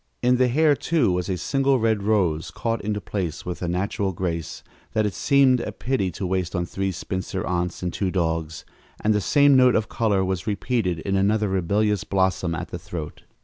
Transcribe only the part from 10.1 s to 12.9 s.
was repeated in another rebellious blossom at the